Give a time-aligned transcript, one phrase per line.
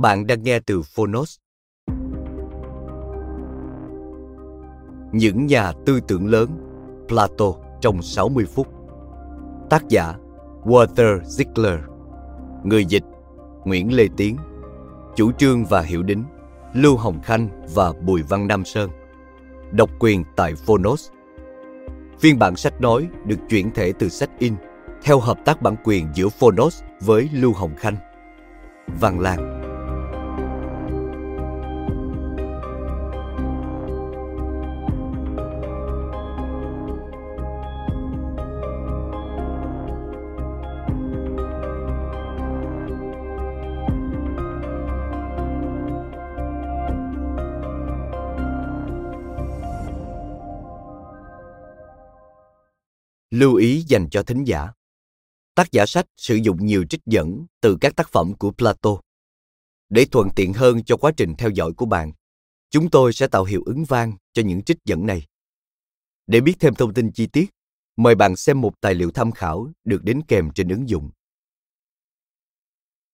[0.00, 1.36] Bạn đang nghe từ Phonos.
[5.12, 6.50] Những nhà tư tưởng lớn,
[7.08, 7.46] Plato
[7.80, 8.66] trong 60 phút.
[9.70, 10.14] Tác giả,
[10.64, 11.78] Walter Ziegler.
[12.64, 13.02] Người dịch,
[13.64, 14.36] Nguyễn Lê Tiến.
[15.16, 16.24] Chủ trương và hiệu đính,
[16.74, 18.90] Lưu Hồng Khanh và Bùi Văn Nam Sơn.
[19.72, 21.10] Độc quyền tại Phonos.
[22.20, 24.54] Phiên bản sách nói được chuyển thể từ sách in
[25.02, 27.96] theo hợp tác bản quyền giữa Phonos với Lưu Hồng Khanh.
[29.00, 29.59] Văn Lan
[53.40, 54.68] Lưu ý dành cho thính giả.
[55.54, 58.90] Tác giả sách sử dụng nhiều trích dẫn từ các tác phẩm của Plato.
[59.88, 62.12] Để thuận tiện hơn cho quá trình theo dõi của bạn,
[62.70, 65.26] chúng tôi sẽ tạo hiệu ứng vang cho những trích dẫn này.
[66.26, 67.50] Để biết thêm thông tin chi tiết,
[67.96, 71.10] mời bạn xem một tài liệu tham khảo được đến kèm trên ứng dụng.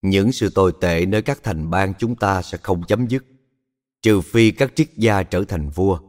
[0.02, 3.24] Những sự tồi tệ nơi các thành bang chúng ta sẽ không chấm dứt,
[4.02, 6.00] trừ phi các triết gia trở thành vua,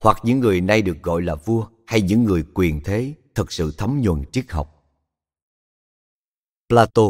[0.00, 3.74] hoặc những người nay được gọi là vua hay những người quyền thế thật sự
[3.78, 4.84] thấm nhuần triết học.
[6.68, 7.02] Plato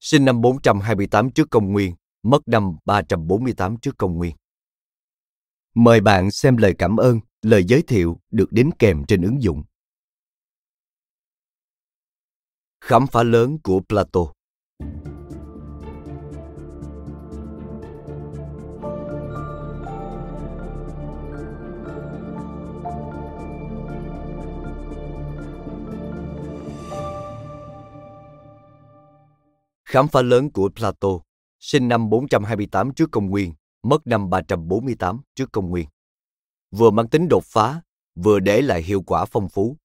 [0.00, 4.36] sinh năm 428 trước công nguyên, mất năm 348 trước công nguyên.
[5.74, 9.64] Mời bạn xem lời cảm ơn, lời giới thiệu được đính kèm trên ứng dụng.
[12.80, 14.20] Khám phá lớn của Plato
[29.96, 31.08] Khám phá lớn của Plato,
[31.60, 35.88] sinh năm 428 trước công nguyên, mất năm 348 trước công nguyên.
[36.70, 37.82] Vừa mang tính đột phá,
[38.14, 39.76] vừa để lại hiệu quả phong phú.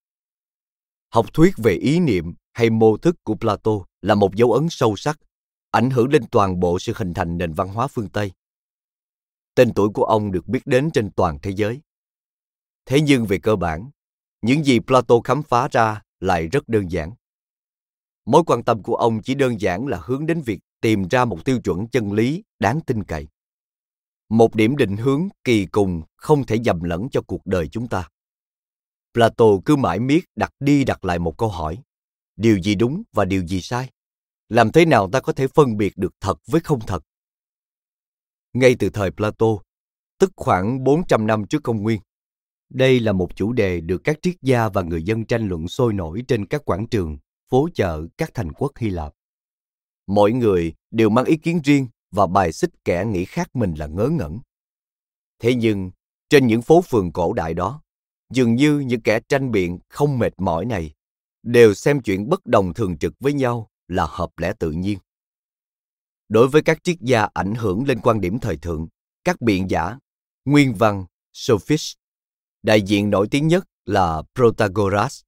[1.13, 4.95] Học thuyết về ý niệm hay mô thức của Plato là một dấu ấn sâu
[4.95, 5.19] sắc,
[5.72, 8.31] ảnh hưởng đến toàn bộ sự hình thành nền văn hóa phương Tây.
[9.55, 11.81] Tên tuổi của ông được biết đến trên toàn thế giới.
[12.85, 13.89] Thế nhưng về cơ bản,
[14.41, 17.11] những gì Plato khám phá ra lại rất đơn giản.
[18.31, 21.46] Mối quan tâm của ông chỉ đơn giản là hướng đến việc tìm ra một
[21.46, 23.28] tiêu chuẩn chân lý đáng tin cậy.
[24.30, 28.09] Một điểm định hướng kỳ cùng không thể nhầm lẫn cho cuộc đời chúng ta.
[29.14, 31.78] Plato cứ mãi miết đặt đi đặt lại một câu hỏi.
[32.36, 33.90] Điều gì đúng và điều gì sai?
[34.50, 37.03] Làm thế nào ta có thể phân biệt được thật với không thật?
[38.53, 39.47] Ngay từ thời Plato,
[40.20, 42.02] tức khoảng 400 năm trước công nguyên,
[42.70, 45.94] đây là một chủ đề được các triết gia và người dân tranh luận sôi
[45.94, 47.18] nổi trên các quảng trường
[47.51, 49.13] phố chợ các thành quốc Hy Lạp.
[50.07, 53.88] Mỗi người đều mang ý kiến riêng và bài xích kẻ nghĩ khác mình là
[53.88, 54.39] ngớ ngẩn.
[55.39, 55.91] Thế nhưng,
[56.29, 57.81] trên những phố phường cổ đại đó,
[58.34, 60.93] dường như những kẻ tranh biện không mệt mỏi này
[61.43, 64.99] đều xem chuyện bất đồng thường trực với nhau là hợp lẽ tự nhiên.
[66.29, 68.87] Đối với các triết gia ảnh hưởng lên quan điểm thời thượng,
[69.23, 69.97] các biện giả,
[70.46, 71.96] nguyên văn, sophist,
[72.64, 75.22] đại diện nổi tiếng nhất là Protagoras,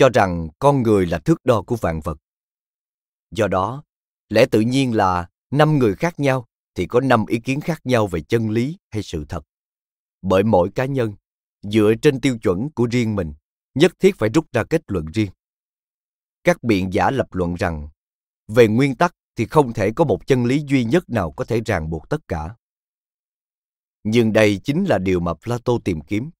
[0.00, 2.18] cho rằng con người là thước đo của vạn vật.
[3.30, 3.84] Do đó,
[4.28, 8.06] lẽ tự nhiên là năm người khác nhau thì có năm ý kiến khác nhau
[8.06, 9.44] về chân lý hay sự thật.
[10.22, 11.14] Bởi mỗi cá nhân,
[11.62, 13.34] dựa trên tiêu chuẩn của riêng mình,
[13.74, 15.30] nhất thiết phải rút ra kết luận riêng.
[16.44, 17.88] Các biện giả lập luận rằng,
[18.48, 21.60] về nguyên tắc thì không thể có một chân lý duy nhất nào có thể
[21.60, 22.56] ràng buộc tất cả.
[24.04, 26.30] Nhưng đây chính là điều mà Plato tìm kiếm.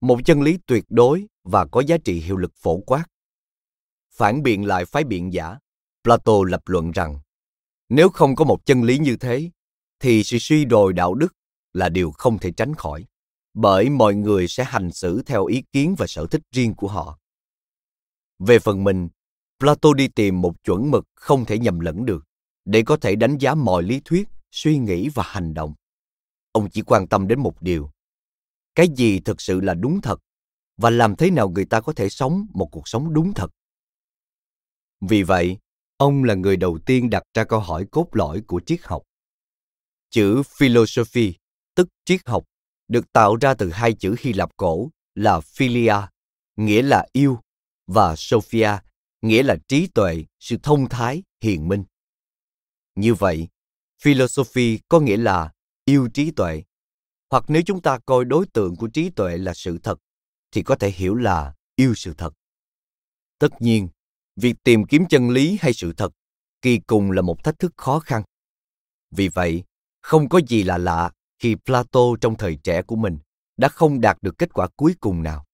[0.00, 3.04] Một chân lý tuyệt đối và có giá trị hiệu lực phổ quát.
[4.10, 5.58] Phản biện lại phái biện giả,
[6.04, 7.18] Plato lập luận rằng
[7.88, 9.50] nếu không có một chân lý như thế,
[10.00, 11.34] thì sự suy đồi đạo đức
[11.72, 13.04] là điều không thể tránh khỏi,
[13.54, 17.18] bởi mọi người sẽ hành xử theo ý kiến và sở thích riêng của họ.
[18.38, 19.08] Về phần mình,
[19.58, 22.24] Plato đi tìm một chuẩn mực không thể nhầm lẫn được
[22.64, 25.74] để có thể đánh giá mọi lý thuyết, suy nghĩ và hành động.
[26.52, 27.90] Ông chỉ quan tâm đến một điều.
[28.76, 30.18] Cái gì thực sự là đúng thật
[30.76, 33.48] và làm thế nào người ta có thể sống một cuộc sống đúng thật.
[35.00, 35.58] Vì vậy,
[35.96, 39.02] ông là người đầu tiên đặt ra câu hỏi cốt lõi của triết học.
[40.10, 41.34] Chữ philosophy,
[41.74, 42.44] tức triết học,
[42.88, 45.96] được tạo ra từ hai chữ Hy Lạp cổ là philia,
[46.56, 47.38] nghĩa là yêu,
[47.86, 48.78] và sophia,
[49.22, 51.84] nghĩa là trí tuệ, sự thông thái, hiền minh.
[52.94, 53.48] Như vậy,
[54.02, 55.52] philosophy có nghĩa là
[55.84, 56.62] yêu trí tuệ.
[57.30, 59.98] Hoặc nếu chúng ta coi đối tượng của trí tuệ là sự thật,
[60.52, 62.34] thì có thể hiểu là yêu sự thật.
[63.38, 63.88] Tất nhiên,
[64.36, 66.12] việc tìm kiếm chân lý hay sự thật
[66.62, 68.22] kỳ cùng là một thách thức khó khăn.
[69.10, 69.64] Vì vậy,
[70.02, 73.18] không có gì là lạ khi Plato trong thời trẻ của mình
[73.56, 75.44] đã không đạt được kết quả cuối cùng nào.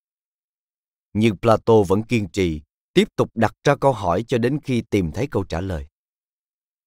[1.12, 2.62] Nhưng Plato vẫn kiên trì,
[2.94, 5.86] tiếp tục đặt ra câu hỏi cho đến khi tìm thấy câu trả lời.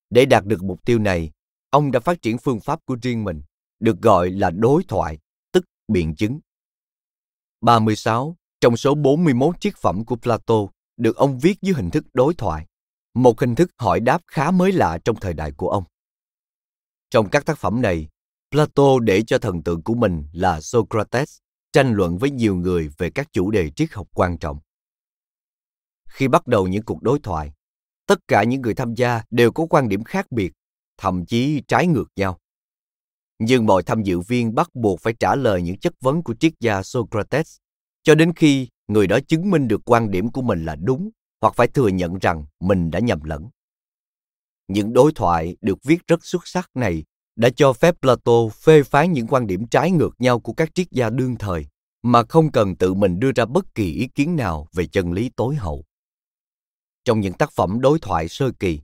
[0.10, 1.32] Để đạt được mục tiêu này,
[1.70, 3.42] ông đã phát triển phương pháp của riêng mình,
[3.80, 5.18] được gọi là đối thoại,
[5.52, 6.40] tức biện chứng.
[7.62, 10.56] 36 trong số 41 triết phẩm của Plato
[10.98, 12.66] được ông viết dưới hình thức đối thoại,
[13.14, 15.84] một hình thức hỏi đáp khá mới lạ trong thời đại của ông.
[17.10, 18.08] Trong các tác phẩm này,
[18.52, 21.38] Plato để cho thần tượng của mình là Socrates
[21.74, 24.60] tranh luận với nhiều người về các chủ đề triết học quan trọng.
[26.10, 27.54] Khi bắt đầu những cuộc đối thoại,
[28.08, 30.54] tất cả những người tham gia đều có quan điểm khác biệt,
[30.98, 32.40] thậm chí trái ngược nhau.
[33.40, 36.54] Nhưng mọi tham dự viên bắt buộc phải trả lời những chất vấn của triết
[36.60, 37.58] gia Socrates
[38.04, 41.10] cho đến khi người đó chứng minh được quan điểm của mình là đúng
[41.42, 43.50] hoặc phải thừa nhận rằng mình đã nhầm lẫn.
[44.68, 47.04] Những đối thoại được viết rất xuất sắc này
[47.36, 50.92] đã cho phép Plato phê phán những quan điểm trái ngược nhau của các triết
[50.92, 51.66] gia đương thời
[52.02, 55.30] mà không cần tự mình đưa ra bất kỳ ý kiến nào về chân lý
[55.36, 55.86] tối hậu.
[57.06, 58.82] Trong những tác phẩm đối thoại sơ kỳ,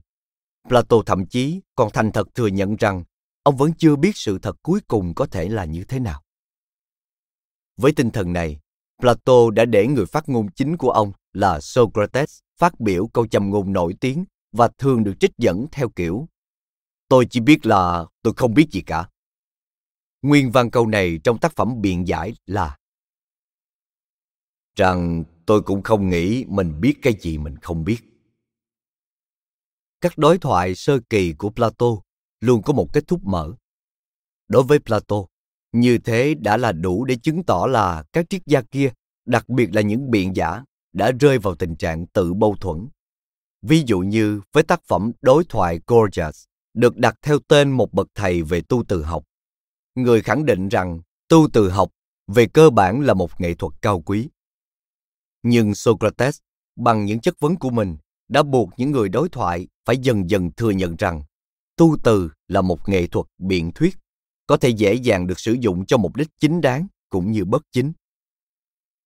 [0.68, 3.04] Plato thậm chí còn thành thật thừa nhận rằng
[3.42, 6.22] ông vẫn chưa biết sự thật cuối cùng có thể là như thế nào.
[7.76, 8.60] Với tinh thần này,
[8.98, 13.50] Plato đã để người phát ngôn chính của ông là Socrates phát biểu câu châm
[13.50, 16.28] ngôn nổi tiếng và thường được trích dẫn theo kiểu
[17.08, 19.08] Tôi chỉ biết là tôi không biết gì cả.
[20.22, 22.78] Nguyên văn câu này trong tác phẩm biện giải là
[24.76, 27.98] rằng tôi cũng không nghĩ mình biết cái gì mình không biết.
[30.00, 31.86] Các đối thoại sơ kỳ của Plato
[32.42, 33.52] luôn có một kết thúc mở.
[34.48, 35.16] Đối với Plato,
[35.72, 38.92] như thế đã là đủ để chứng tỏ là các triết gia kia,
[39.26, 42.88] đặc biệt là những biện giả, đã rơi vào tình trạng tự bâu thuẫn.
[43.62, 46.44] Ví dụ như với tác phẩm đối thoại Gorgias,
[46.74, 49.24] được đặt theo tên một bậc thầy về tu từ học.
[49.94, 51.90] Người khẳng định rằng tu từ học
[52.26, 54.28] về cơ bản là một nghệ thuật cao quý.
[55.42, 56.38] Nhưng Socrates,
[56.76, 57.96] bằng những chất vấn của mình,
[58.28, 61.22] đã buộc những người đối thoại phải dần dần thừa nhận rằng
[61.76, 63.96] tu từ là một nghệ thuật biện thuyết,
[64.46, 67.62] có thể dễ dàng được sử dụng cho mục đích chính đáng cũng như bất
[67.72, 67.92] chính.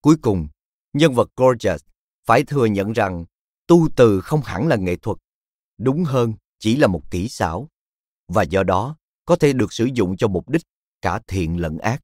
[0.00, 0.49] Cuối cùng,
[0.92, 1.85] nhân vật Gorgeous
[2.26, 3.25] phải thừa nhận rằng
[3.66, 5.18] tu từ không hẳn là nghệ thuật,
[5.78, 7.68] đúng hơn chỉ là một kỹ xảo
[8.28, 10.62] và do đó có thể được sử dụng cho mục đích
[11.02, 12.00] cả thiện lẫn ác.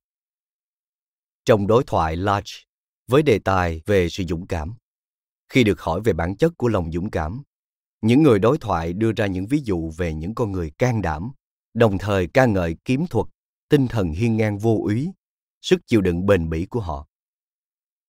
[1.45, 2.53] Trong đối thoại Large
[3.07, 4.75] với đề tài về sự dũng cảm,
[5.49, 7.43] khi được hỏi về bản chất của lòng dũng cảm,
[8.03, 11.33] những người đối thoại đưa ra những ví dụ về những con người can đảm,
[11.75, 13.27] đồng thời ca ngợi kiếm thuật,
[13.69, 15.11] tinh thần hiên ngang vô úy,
[15.63, 17.07] sức chịu đựng bền bỉ của họ.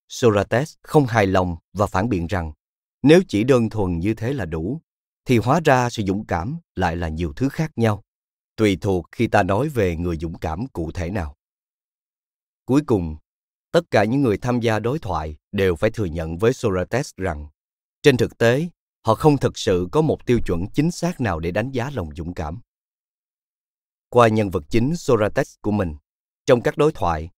[0.09, 2.53] Socrates không hài lòng và phản biện rằng
[3.03, 4.81] nếu chỉ đơn thuần như thế là đủ,
[5.25, 8.03] thì hóa ra sự dũng cảm lại là nhiều thứ khác nhau,
[8.55, 11.35] tùy thuộc khi ta nói về người dũng cảm cụ thể nào.
[12.65, 13.17] Cuối cùng,
[13.71, 17.47] tất cả những người tham gia đối thoại đều phải thừa nhận với Socrates rằng,
[18.01, 18.69] trên thực tế,
[19.05, 22.10] họ không thực sự có một tiêu chuẩn chính xác nào để đánh giá lòng
[22.15, 22.62] dũng cảm.
[24.10, 25.95] Qua nhân vật chính Socrates của mình,
[26.45, 27.29] trong các đối thoại,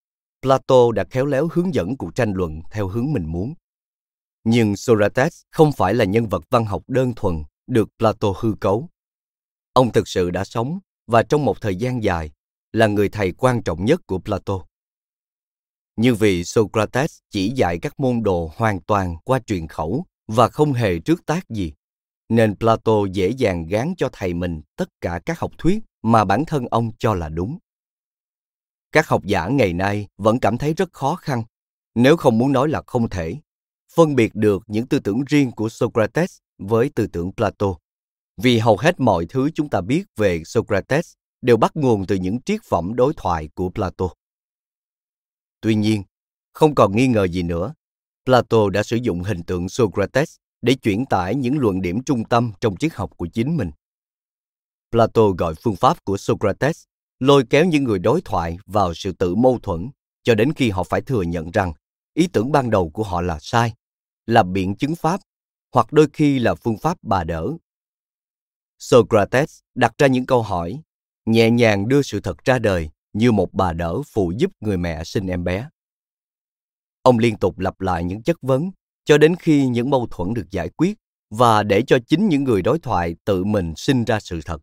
[0.41, 3.53] Plato đã khéo léo hướng dẫn cuộc tranh luận theo hướng mình muốn.
[4.43, 8.89] Nhưng Socrates không phải là nhân vật văn học đơn thuần được Plato hư cấu.
[9.73, 12.31] Ông thực sự đã sống và trong một thời gian dài
[12.71, 14.65] là người thầy quan trọng nhất của Plato.
[15.95, 20.73] Như vì Socrates chỉ dạy các môn đồ hoàn toàn qua truyền khẩu và không
[20.73, 21.73] hề trước tác gì,
[22.29, 26.45] nên Plato dễ dàng gán cho thầy mình tất cả các học thuyết mà bản
[26.45, 27.57] thân ông cho là đúng.
[28.91, 31.43] các học giả ngày nay vẫn cảm thấy rất khó khăn,
[31.95, 33.35] nếu không muốn nói là không thể,
[33.95, 37.67] phân biệt được những tư tưởng riêng của Socrates với tư tưởng Plato.
[38.37, 42.41] Vì hầu hết mọi thứ chúng ta biết về Socrates đều bắt nguồn từ những
[42.41, 44.05] triết phẩm đối thoại của Plato.
[45.61, 46.03] Tuy nhiên,
[46.53, 47.73] không còn nghi ngờ gì nữa,
[48.25, 52.51] Plato đã sử dụng hình tượng Socrates để chuyển tải những luận điểm trung tâm
[52.61, 53.71] trong triết học của chính mình.
[54.91, 56.83] Plato gọi phương pháp của Socrates
[57.19, 59.89] lôi kéo những người đối thoại vào sự tự mâu thuẫn
[60.23, 61.73] cho đến khi họ phải thừa nhận rằng
[62.13, 63.73] ý tưởng ban đầu của họ là sai,
[64.25, 65.21] là biện chứng pháp
[65.73, 67.47] hoặc đôi khi là phương pháp bà đỡ.
[68.79, 70.81] Socrates đặt ra những câu hỏi,
[71.25, 75.03] nhẹ nhàng đưa sự thật ra đời như một bà đỡ phụ giúp người mẹ
[75.03, 75.69] sinh em bé.
[77.05, 78.71] Ông liên tục lặp lại những chất vấn
[79.03, 80.97] cho đến khi những mâu thuẫn được giải quyết
[81.29, 84.61] và để cho chính những người đối thoại tự mình sinh ra sự thật.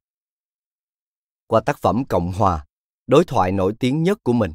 [1.46, 2.66] Qua tác phẩm Cộng Hòa,
[3.06, 4.52] đối thoại nổi tiếng nhất của mình,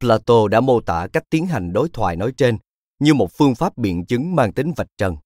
[0.00, 2.58] Plato đã mô tả cách tiến hành đối thoại nói trên
[2.98, 5.16] như một phương pháp biện chứng mang tính vạch trần.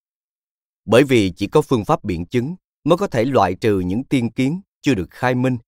[0.85, 4.31] Bởi vì chỉ có phương pháp biện chứng mới có thể loại trừ những tiên
[4.31, 5.59] kiến chưa được khai minh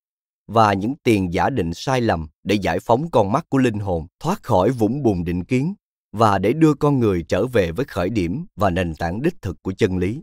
[0.46, 4.06] và những tiền giả định sai lầm để giải phóng con mắt của linh hồn
[4.20, 5.74] thoát khỏi vũng bùn định kiến
[6.14, 9.62] và để đưa con người trở về với khởi điểm và nền tảng đích thực
[9.62, 10.22] của chân lý.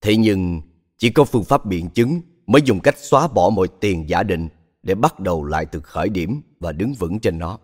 [0.00, 0.60] Thế nhưng,
[0.98, 4.48] chỉ có phương pháp biện chứng mới dùng cách xóa bỏ mọi tiền giả định
[4.82, 7.58] để bắt đầu lại từ khởi điểm và đứng vững trên nó.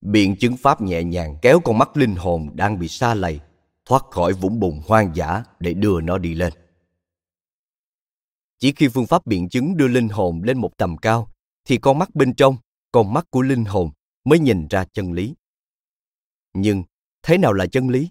[0.00, 3.40] Biện chứng pháp nhẹ nhàng kéo con mắt linh hồn đang bị xa lầy
[3.84, 6.52] thoát khỏi vũng bùn hoang dã để đưa nó đi lên.
[8.58, 11.28] Chỉ khi phương pháp biện chứng đưa linh hồn lên một tầm cao,
[11.64, 12.56] thì con mắt bên trong,
[12.92, 13.90] con mắt của linh hồn
[14.24, 15.34] mới nhìn ra chân lý.
[16.54, 16.84] Nhưng
[17.22, 18.10] thế nào là chân lý?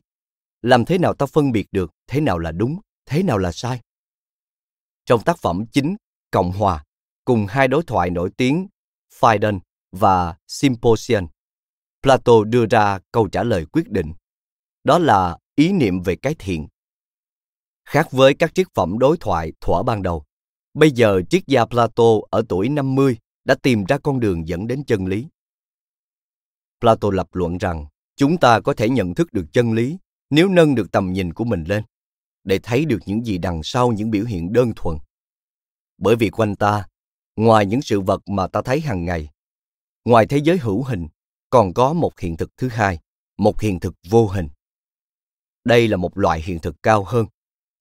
[0.62, 3.82] Làm thế nào ta phân biệt được thế nào là đúng, thế nào là sai?
[5.06, 5.96] Trong tác phẩm chính
[6.32, 6.84] Cộng Hòa,
[7.26, 8.68] cùng hai đối thoại nổi tiếng
[9.14, 9.60] Phaidon
[9.92, 11.28] và Symposium,
[12.04, 14.14] Plato đưa ra câu trả lời quyết định.
[14.84, 16.68] Đó là ý niệm về cái thiện.
[17.86, 20.24] Khác với các triết phẩm đối thoại thuở ban đầu,
[20.74, 24.84] bây giờ triết gia Plato ở tuổi 50 đã tìm ra con đường dẫn đến
[24.88, 25.28] chân lý.
[26.84, 27.86] Plato lập luận rằng
[28.16, 29.98] chúng ta có thể nhận thức được chân lý
[30.30, 31.84] nếu nâng được tầm nhìn của mình lên,
[32.44, 34.98] để thấy được những gì đằng sau những biểu hiện đơn thuần.
[35.98, 36.88] Bởi vì quanh ta,
[37.36, 39.30] ngoài những sự vật mà ta thấy hàng ngày,
[40.06, 41.08] ngoài thế giới hữu hình,
[41.50, 43.00] còn có một hiện thực thứ hai,
[43.38, 44.48] một hiện thực vô hình.
[45.64, 47.26] Đây là một loại hiện thực cao hơn,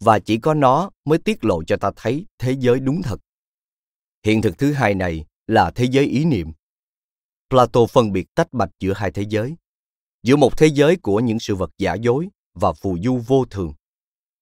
[0.00, 3.16] và chỉ có nó mới tiết lộ cho ta thấy thế giới đúng thật.
[4.24, 6.52] Hiện thực thứ hai này là thế giới ý niệm.
[7.52, 9.54] Plato phân biệt tách bạch giữa hai thế giới,
[10.22, 13.74] giữa một thế giới của những sự vật giả dối và phù du vô thường,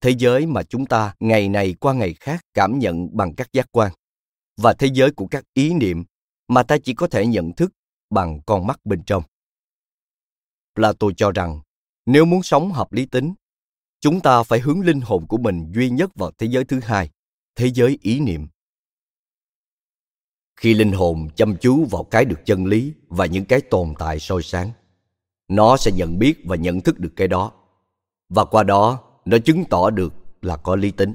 [0.00, 3.67] thế giới mà chúng ta ngày này qua ngày khác cảm nhận bằng các giác
[3.73, 3.93] quan,
[4.57, 6.05] và thế giới của các ý niệm
[6.49, 7.73] mà ta chỉ có thể nhận thức
[8.11, 9.23] bằng con mắt bên trong.
[10.75, 11.61] Plato cho rằng
[12.07, 13.35] nếu muốn sống hợp lý tính,
[14.00, 17.11] chúng ta phải hướng linh hồn của mình duy nhất vào thế giới thứ hai,
[17.55, 18.49] thế giới ý niệm.
[20.61, 24.19] Khi linh hồn chăm chú vào cái được chân lý và những cái tồn tại
[24.19, 24.71] soi sáng,
[25.49, 27.52] nó sẽ nhận biết và nhận thức được cái đó.
[28.29, 31.12] Và qua đó, nó chứng tỏ được là có lý tính.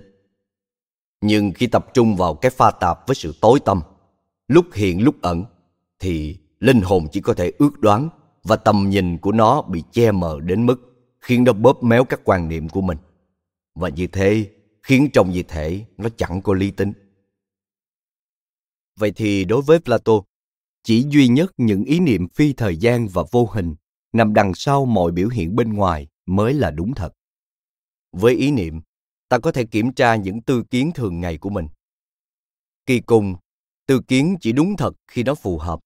[1.21, 3.81] Nhưng khi tập trung vào cái pha tạp với sự tối tâm,
[4.47, 5.45] lúc hiện lúc ẩn,
[5.99, 8.09] thì linh hồn chỉ có thể ước đoán
[8.43, 12.19] và tầm nhìn của nó bị che mờ đến mức khiến nó bóp méo các
[12.23, 12.97] quan niệm của mình.
[13.75, 14.49] Và như thế
[14.83, 16.93] khiến trong như thể nó chẳng có lý tính.
[18.99, 20.13] Vậy thì đối với Plato,
[20.83, 23.75] chỉ duy nhất những ý niệm phi thời gian và vô hình
[24.13, 27.09] nằm đằng sau mọi biểu hiện bên ngoài mới là đúng thật.
[28.11, 28.81] Với ý niệm,
[29.29, 31.67] ta có thể kiểm tra những tư kiến thường ngày của mình.
[32.85, 33.35] Kỳ cùng,
[33.87, 35.79] tư kiến chỉ đúng thật khi nó phù hợp,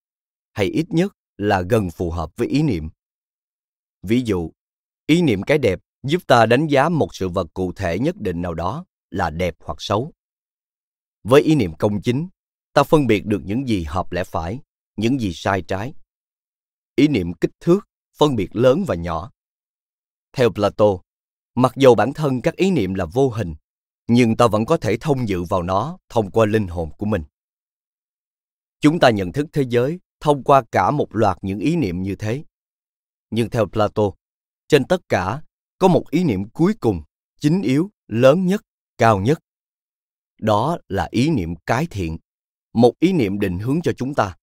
[0.53, 2.89] hay ít nhất là gần phù hợp với ý niệm.
[4.03, 4.51] Ví dụ,
[5.05, 8.41] ý niệm cái đẹp giúp ta đánh giá một sự vật cụ thể nhất định
[8.41, 10.11] nào đó là đẹp hoặc xấu.
[11.23, 12.27] Với ý niệm công chính,
[12.73, 14.59] ta phân biệt được những gì hợp lẽ phải,
[14.97, 15.93] những gì sai trái.
[16.95, 17.79] Ý niệm kích thước,
[18.17, 19.31] phân biệt lớn và nhỏ.
[20.33, 20.85] Theo Plato,
[21.55, 23.55] mặc dù bản thân các ý niệm là vô hình,
[24.07, 27.23] nhưng ta vẫn có thể thông dự vào nó thông qua linh hồn của mình.
[28.79, 32.15] Chúng ta nhận thức thế giới thông qua cả một loạt những ý niệm như
[32.15, 32.43] thế.
[33.31, 34.03] Nhưng theo Plato,
[34.67, 35.41] trên tất cả
[35.77, 37.01] có một ý niệm cuối cùng,
[37.39, 38.61] chính yếu, lớn nhất,
[38.97, 39.39] cao nhất.
[40.39, 42.17] Đó là ý niệm cái thiện,
[42.73, 44.35] một ý niệm định hướng cho chúng ta.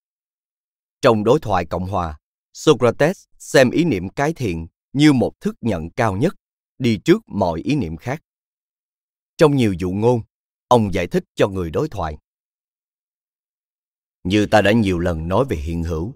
[1.00, 2.18] Trong đối thoại Cộng hòa,
[2.52, 6.34] Socrates xem ý niệm cái thiện như một thức nhận cao nhất,
[6.78, 8.22] đi trước mọi ý niệm khác.
[9.36, 10.20] Trong nhiều dụ ngôn,
[10.68, 12.16] ông giải thích cho người đối thoại.
[14.24, 16.14] Như ta đã nhiều lần nói về hiện hữu,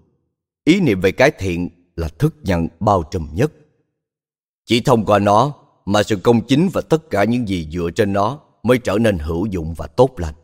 [0.63, 3.51] ý niệm về cái thiện là thức nhận bao trùm nhất.
[4.65, 5.53] Chỉ thông qua nó
[5.85, 9.19] mà sự công chính và tất cả những gì dựa trên nó mới trở nên
[9.19, 10.35] hữu dụng và tốt lành.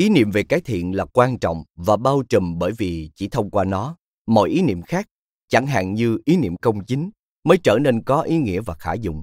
[0.00, 3.50] Ý niệm về cái thiện là quan trọng và bao trùm bởi vì chỉ thông
[3.50, 5.08] qua nó, mọi ý niệm khác,
[5.48, 7.10] chẳng hạn như ý niệm công chính,
[7.44, 9.22] mới trở nên có ý nghĩa và khả dụng.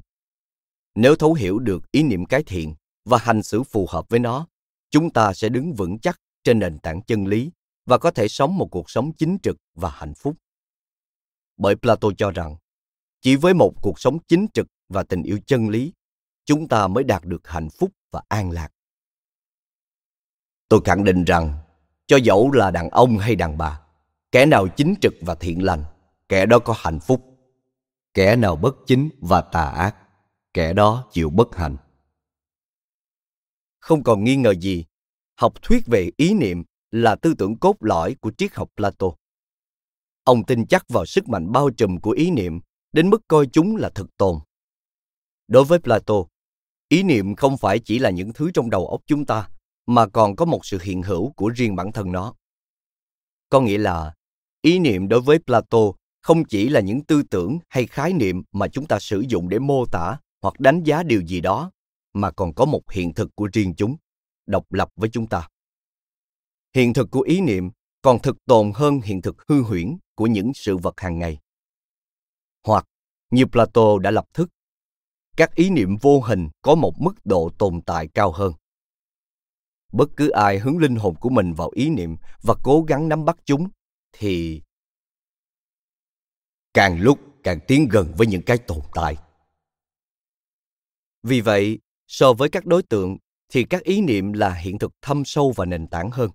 [0.95, 4.47] Nếu thấu hiểu được ý niệm cái thiện và hành xử phù hợp với nó,
[4.89, 7.51] chúng ta sẽ đứng vững chắc trên nền tảng chân lý
[7.85, 10.37] và có thể sống một cuộc sống chính trực và hạnh phúc.
[11.57, 12.55] Bởi Plato cho rằng,
[13.21, 15.93] chỉ với một cuộc sống chính trực và tình yêu chân lý,
[16.45, 18.69] chúng ta mới đạt được hạnh phúc và an lạc.
[20.69, 21.57] Tôi khẳng định rằng,
[22.07, 23.81] cho dẫu là đàn ông hay đàn bà,
[24.31, 25.83] kẻ nào chính trực và thiện lành,
[26.29, 27.23] kẻ đó có hạnh phúc.
[28.13, 29.95] Kẻ nào bất chính và tà ác,
[30.53, 31.77] kẻ đó chịu bất hạnh.
[33.79, 34.85] Không còn nghi ngờ gì,
[35.35, 39.07] học thuyết về ý niệm là tư tưởng cốt lõi của triết học Plato.
[40.23, 42.59] Ông tin chắc vào sức mạnh bao trùm của ý niệm
[42.93, 44.39] đến mức coi chúng là thực tồn.
[45.47, 46.15] Đối với Plato,
[46.89, 49.49] ý niệm không phải chỉ là những thứ trong đầu óc chúng ta,
[49.87, 52.33] mà còn có một sự hiện hữu của riêng bản thân nó.
[53.49, 54.13] Có nghĩa là,
[54.61, 55.79] ý niệm đối với Plato
[56.21, 59.59] không chỉ là những tư tưởng hay khái niệm mà chúng ta sử dụng để
[59.59, 61.71] mô tả hoặc đánh giá điều gì đó,
[62.13, 63.95] mà còn có một hiện thực của riêng chúng,
[64.45, 65.49] độc lập với chúng ta.
[66.75, 67.69] Hiện thực của ý niệm
[68.01, 71.37] còn thực tồn hơn hiện thực hư huyễn của những sự vật hàng ngày.
[72.63, 72.85] Hoặc,
[73.31, 74.49] như Plato đã lập thức,
[75.37, 78.53] các ý niệm vô hình có một mức độ tồn tại cao hơn.
[79.91, 83.25] Bất cứ ai hướng linh hồn của mình vào ý niệm và cố gắng nắm
[83.25, 83.67] bắt chúng,
[84.11, 84.61] thì
[86.73, 89.15] càng lúc càng tiến gần với những cái tồn tại.
[91.23, 93.17] Vì vậy, so với các đối tượng
[93.49, 96.31] thì các ý niệm là hiện thực thâm sâu và nền tảng hơn.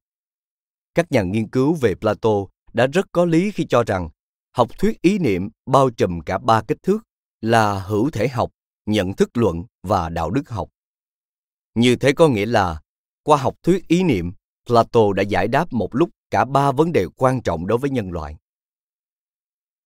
[0.94, 2.30] Các nhà nghiên cứu về Plato
[2.72, 4.08] đã rất có lý khi cho rằng
[4.56, 6.98] học thuyết ý niệm bao trùm cả ba kích thước
[7.40, 8.50] là hữu thể học,
[8.86, 10.68] nhận thức luận và đạo đức học.
[11.74, 12.80] Như thế có nghĩa là
[13.22, 14.32] qua học thuyết ý niệm,
[14.66, 18.12] Plato đã giải đáp một lúc cả ba vấn đề quan trọng đối với nhân
[18.12, 18.36] loại.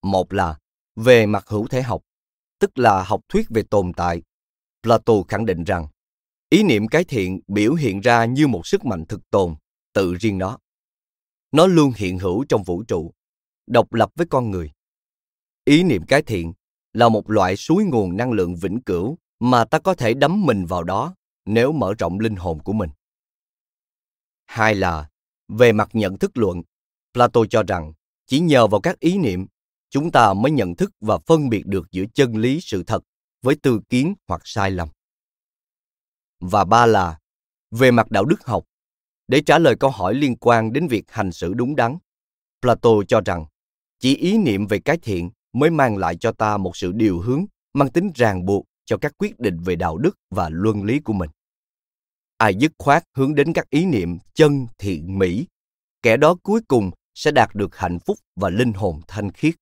[0.02, 0.58] Một là
[0.96, 2.02] về mặt hữu thể học,
[2.58, 4.22] tức là học thuyết về tồn tại.
[4.82, 5.86] Plato khẳng định rằng
[6.48, 9.54] ý niệm cái thiện biểu hiện ra như một sức mạnh thực tồn,
[9.92, 10.58] tự riêng nó.
[11.52, 13.12] Nó luôn hiện hữu trong vũ trụ,
[13.66, 14.70] độc lập với con người.
[15.64, 16.52] Ý niệm cái thiện
[16.92, 20.66] là một loại suối nguồn năng lượng vĩnh cửu mà ta có thể đắm mình
[20.66, 22.90] vào đó nếu mở rộng linh hồn của mình.
[24.46, 25.08] Hai là,
[25.48, 26.62] về mặt nhận thức luận,
[27.14, 27.92] Plato cho rằng
[28.26, 29.46] chỉ nhờ vào các ý niệm,
[29.90, 33.02] chúng ta mới nhận thức và phân biệt được giữa chân lý sự thật
[33.42, 34.88] với tư kiến hoặc sai lầm.
[36.40, 37.18] Và ba là,
[37.70, 38.64] về mặt đạo đức học,
[39.28, 41.98] để trả lời câu hỏi liên quan đến việc hành xử đúng đắn,
[42.62, 43.46] Plato cho rằng
[43.98, 47.44] chỉ ý niệm về cái thiện mới mang lại cho ta một sự điều hướng
[47.72, 51.12] mang tính ràng buộc cho các quyết định về đạo đức và luân lý của
[51.12, 51.30] mình
[52.38, 55.46] ai dứt khoát hướng đến các ý niệm chân thiện mỹ.
[56.02, 59.54] Kẻ đó cuối cùng sẽ đạt được hạnh phúc và linh hồn thanh khiết.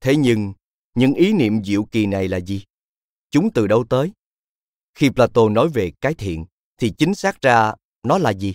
[0.00, 0.52] Thế nhưng,
[0.94, 2.64] những ý niệm diệu kỳ này là gì?
[3.30, 4.12] Chúng từ đâu tới?
[4.94, 6.46] Khi plato nói về cái thiện,
[6.78, 8.54] thì chính xác ra nó là gì?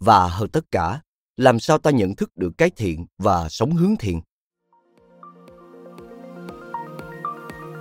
[0.00, 1.00] Và hơn tất cả,
[1.36, 4.20] làm sao ta nhận thức được cái thiện và sống hướng thiện?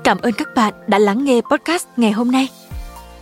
[0.03, 2.47] Cảm ơn các bạn đã lắng nghe podcast ngày hôm nay.